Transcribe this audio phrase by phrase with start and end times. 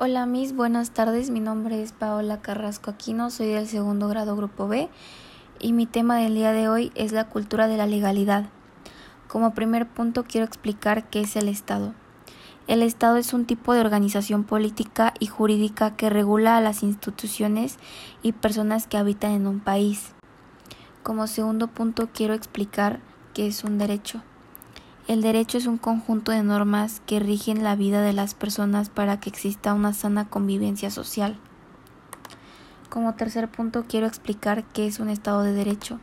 [0.00, 1.28] Hola mis, buenas tardes.
[1.28, 4.88] Mi nombre es Paola Carrasco Aquino, soy del segundo grado Grupo B
[5.58, 8.44] y mi tema del día de hoy es la cultura de la legalidad.
[9.26, 11.94] Como primer punto quiero explicar qué es el Estado.
[12.68, 17.76] El Estado es un tipo de organización política y jurídica que regula a las instituciones
[18.22, 20.12] y personas que habitan en un país.
[21.02, 23.00] Como segundo punto quiero explicar
[23.34, 24.22] qué es un derecho.
[25.08, 29.18] El derecho es un conjunto de normas que rigen la vida de las personas para
[29.18, 31.38] que exista una sana convivencia social.
[32.90, 35.98] Como tercer punto quiero explicar qué es un Estado de Derecho.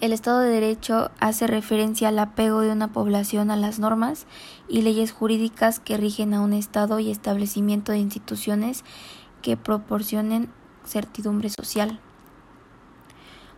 [0.00, 4.24] El Estado de Derecho hace referencia al apego de una población a las normas
[4.66, 8.84] y leyes jurídicas que rigen a un Estado y establecimiento de instituciones
[9.42, 10.48] que proporcionen
[10.86, 12.00] certidumbre social.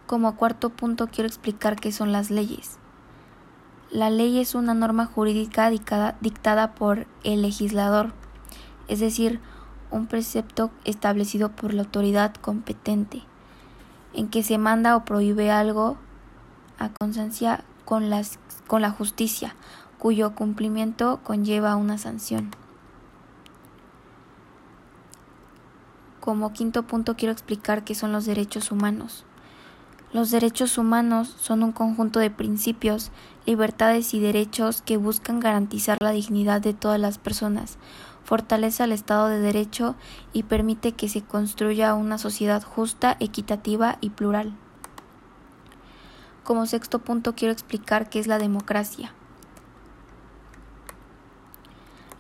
[0.09, 2.81] Como cuarto punto quiero explicar qué son las leyes.
[3.95, 8.13] La ley es una norma jurídica dictada por el legislador,
[8.89, 9.39] es decir,
[9.93, 13.23] un precepto establecido por la autoridad competente,
[14.13, 15.97] en que se manda o prohíbe algo
[16.77, 18.11] a constancia con,
[18.67, 19.55] con la justicia,
[20.01, 22.51] cuyo cumplimiento conlleva una sanción.
[26.19, 29.25] Como quinto punto quiero explicar qué son los derechos humanos.
[30.15, 33.11] Los derechos humanos son un conjunto de principios,
[33.47, 37.79] libertades y derechos que buscan garantizar la dignidad de todas las personas,
[38.23, 39.97] fortalece el Estado de Derecho
[40.33, 44.55] y permite que se construya una sociedad justa, equitativa y plural.
[46.45, 49.13] Como sexto punto quiero explicar qué es la democracia.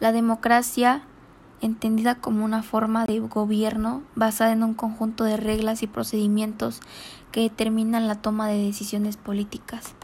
[0.00, 1.02] La democracia
[1.64, 6.80] entendida como una forma de gobierno basada en un conjunto de reglas y procedimientos
[7.32, 9.94] que determinan la toma de decisiones políticas.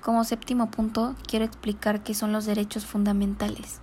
[0.00, 3.80] Como séptimo punto, quiero explicar qué son los derechos fundamentales.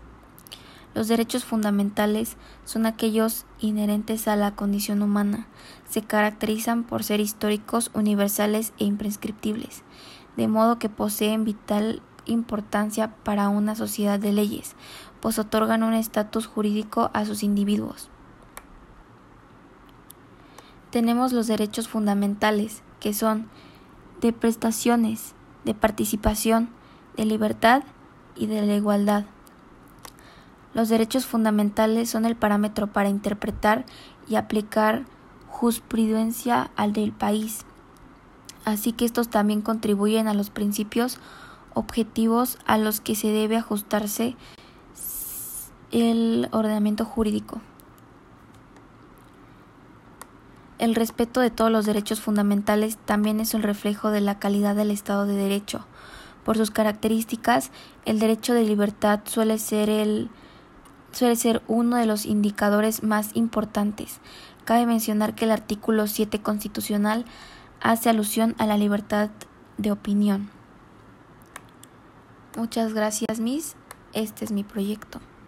[0.95, 5.47] Los derechos fundamentales son aquellos inherentes a la condición humana.
[5.87, 9.83] Se caracterizan por ser históricos, universales e imprescriptibles,
[10.35, 12.01] de modo que poseen vital
[12.31, 14.75] importancia para una sociedad de leyes,
[15.21, 18.09] pues otorgan un estatus jurídico a sus individuos.
[20.91, 23.47] Tenemos los derechos fundamentales, que son
[24.21, 26.69] de prestaciones, de participación,
[27.15, 27.83] de libertad
[28.35, 29.25] y de la igualdad.
[30.73, 33.85] Los derechos fundamentales son el parámetro para interpretar
[34.27, 35.05] y aplicar
[35.47, 37.65] jurisprudencia al del país,
[38.65, 41.17] así que estos también contribuyen a los principios
[41.79, 44.35] objetivos a los que se debe ajustarse
[45.91, 47.61] el ordenamiento jurídico.
[50.77, 54.91] El respeto de todos los derechos fundamentales también es un reflejo de la calidad del
[54.91, 55.85] Estado de Derecho.
[56.45, 57.71] Por sus características,
[58.05, 60.29] el derecho de libertad suele ser el
[61.11, 64.19] suele ser uno de los indicadores más importantes.
[64.63, 67.25] Cabe mencionar que el artículo 7 constitucional
[67.81, 69.31] hace alusión a la libertad
[69.77, 70.49] de opinión.
[72.57, 73.75] Muchas gracias, Miss.
[74.13, 75.19] Este es mi proyecto.